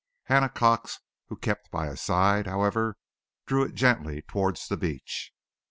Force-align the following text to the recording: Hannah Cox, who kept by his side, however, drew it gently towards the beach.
Hannah 0.23 0.49
Cox, 0.49 0.99
who 1.27 1.35
kept 1.37 1.69
by 1.69 1.85
his 1.85 2.01
side, 2.01 2.47
however, 2.47 2.97
drew 3.45 3.61
it 3.61 3.75
gently 3.75 4.23
towards 4.23 4.67
the 4.67 4.75
beach. 4.75 5.31